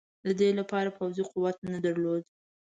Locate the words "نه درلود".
1.71-2.23